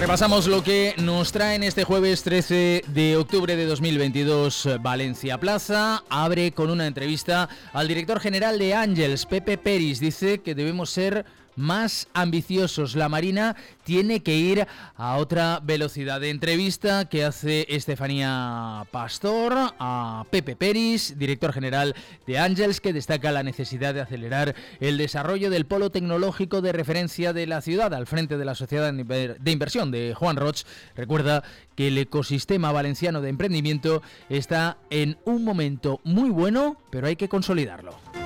[0.00, 6.04] Repasamos lo que nos trae en este jueves 13 de octubre de 2022 Valencia Plaza.
[6.08, 9.98] Abre con una entrevista al director general de Ángels, Pepe Peris.
[9.98, 11.26] Dice que debemos ser
[11.58, 12.94] más ambiciosos.
[12.94, 14.66] La Marina tiene que ir
[14.96, 16.20] a otra velocidad.
[16.20, 21.94] De entrevista que hace Estefanía Pastor a Pepe Peris, director general
[22.26, 27.32] de Ángels, que destaca la necesidad de acelerar el desarrollo del polo tecnológico de referencia
[27.32, 30.62] de la ciudad al frente de la sociedad de inversión de Juan Roch.
[30.96, 31.42] Recuerda
[31.74, 37.28] que el ecosistema valenciano de emprendimiento está en un momento muy bueno, pero hay que
[37.28, 38.17] consolidarlo.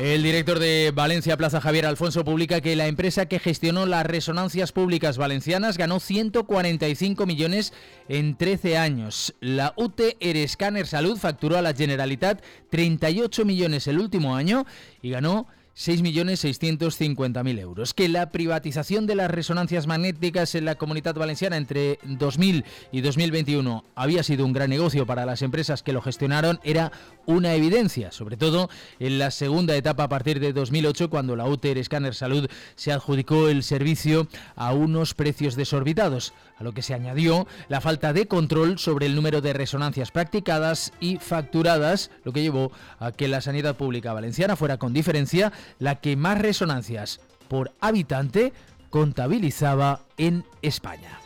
[0.00, 4.72] El director de Valencia Plaza Javier Alfonso publica que la empresa que gestionó las resonancias
[4.72, 7.74] públicas valencianas ganó 145 millones
[8.08, 9.34] en 13 años.
[9.40, 14.64] La UT Erescanner Salud facturó a la Generalitat 38 millones el último año
[15.02, 15.46] y ganó
[15.76, 17.94] 6.650.000 euros.
[17.94, 23.84] Que la privatización de las resonancias magnéticas en la comunidad valenciana entre 2000 y 2021
[23.94, 26.92] había sido un gran negocio para las empresas que lo gestionaron era
[27.26, 31.82] una evidencia, sobre todo en la segunda etapa a partir de 2008 cuando la UTER
[31.84, 37.46] Scanner Salud se adjudicó el servicio a unos precios desorbitados, a lo que se añadió
[37.68, 42.72] la falta de control sobre el número de resonancias practicadas y facturadas, lo que llevó
[42.98, 48.52] a que la sanidad pública valenciana fuera con diferencia la que más resonancias por habitante
[48.90, 51.20] contabilizaba en España.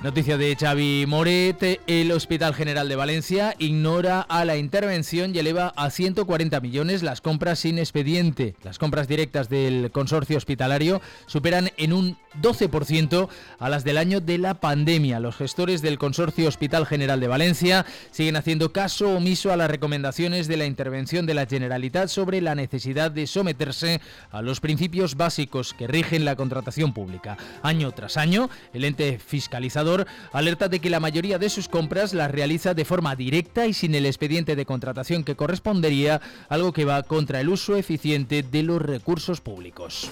[0.00, 5.72] Noticia de Xavi Moret, el Hospital General de Valencia ignora a la intervención y eleva
[5.76, 8.54] a 140 millones las compras sin expediente.
[8.62, 14.38] Las compras directas del consorcio hospitalario superan en un 12% a las del año de
[14.38, 15.20] la pandemia.
[15.20, 20.48] Los gestores del consorcio Hospital General de Valencia siguen haciendo caso omiso a las recomendaciones
[20.48, 25.74] de la intervención de la Generalitat sobre la necesidad de someterse a los principios básicos
[25.74, 27.36] que rigen la contratación pública.
[27.62, 32.30] Año tras año, el ente fiscalizador alerta de que la mayoría de sus compras las
[32.30, 37.02] realiza de forma directa y sin el expediente de contratación que correspondería, algo que va
[37.02, 40.10] contra el uso eficiente de los recursos públicos.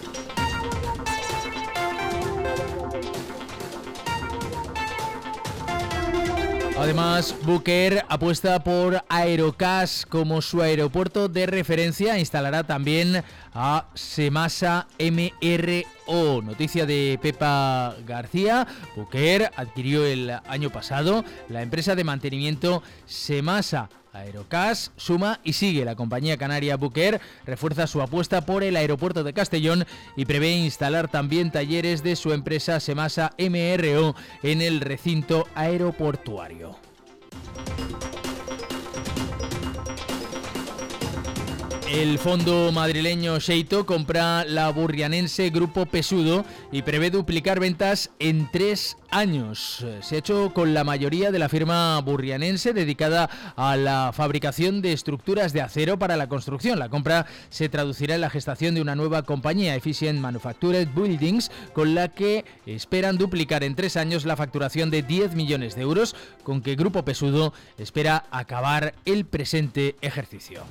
[6.78, 12.18] Además, Booker apuesta por Aerocas como su aeropuerto de referencia.
[12.18, 13.24] Instalará también
[13.54, 16.42] a Semasa MRO.
[16.42, 18.66] Noticia de Pepa García.
[18.94, 25.84] Booker adquirió el año pasado la empresa de mantenimiento Semasa Aerocas suma y sigue.
[25.84, 29.84] La compañía canaria Buquer refuerza su apuesta por el aeropuerto de Castellón
[30.16, 36.76] y prevé instalar también talleres de su empresa Semasa MRO en el recinto aeroportuario.
[41.96, 48.98] El fondo madrileño Sheito compra la burrianense Grupo Pesudo y prevé duplicar ventas en tres
[49.10, 49.82] años.
[50.02, 54.92] Se ha hecho con la mayoría de la firma burrianense dedicada a la fabricación de
[54.92, 56.78] estructuras de acero para la construcción.
[56.78, 61.94] La compra se traducirá en la gestación de una nueva compañía, Efficient Manufactured Buildings, con
[61.94, 66.60] la que esperan duplicar en tres años la facturación de 10 millones de euros, con
[66.60, 70.62] que Grupo Pesudo espera acabar el presente ejercicio.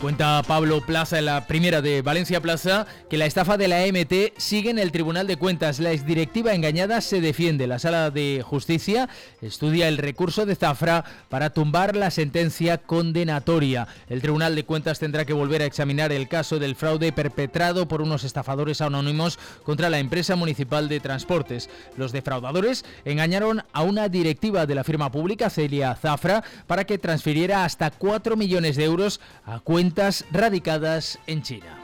[0.00, 4.70] Cuenta Pablo Plaza la primera de Valencia Plaza que la estafa de la MT sigue
[4.70, 5.80] en el Tribunal de Cuentas.
[5.80, 7.66] La exdirectiva engañada se defiende.
[7.66, 9.08] La Sala de Justicia
[9.42, 13.88] estudia el recurso de Zafra para tumbar la sentencia condenatoria.
[14.08, 18.00] El Tribunal de Cuentas tendrá que volver a examinar el caso del fraude perpetrado por
[18.00, 21.68] unos estafadores anónimos contra la empresa municipal de transportes.
[21.96, 27.64] Los defraudadores engañaron a una directiva de la firma pública, Celia Zafra, para que transfiriera
[27.64, 29.87] hasta 4 millones de euros a cuenta
[30.30, 31.78] radicadas en China.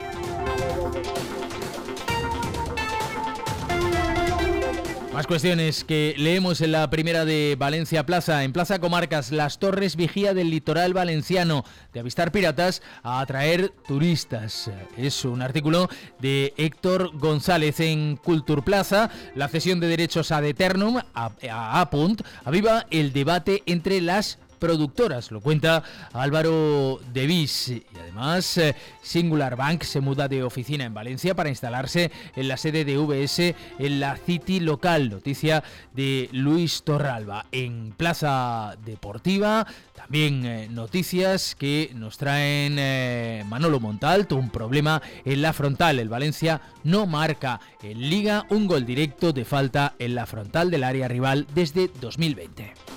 [5.14, 8.42] Más cuestiones que leemos en la primera de Valencia Plaza.
[8.42, 14.72] En Plaza Comarcas, las torres vigía del litoral valenciano de avistar piratas a atraer turistas.
[14.96, 19.08] Es un artículo de Héctor González en Cultur Plaza.
[19.36, 25.30] La cesión de derechos a Eternum, a, a Apunt, aviva el debate entre las productoras.
[25.30, 25.82] Lo cuenta
[26.14, 27.68] Álvaro Devis.
[27.68, 32.56] Y además, eh, Singular Bank se muda de oficina en Valencia para instalarse en la
[32.56, 35.10] sede de VS en la City local.
[35.10, 35.62] Noticia
[35.92, 37.44] de Luis Torralba.
[37.52, 44.36] En Plaza Deportiva, también eh, noticias que nos traen eh, Manolo Montalto.
[44.36, 45.98] Un problema en la frontal.
[45.98, 50.84] El Valencia no marca en Liga un gol directo de falta en la frontal del
[50.84, 52.93] área rival desde 2020.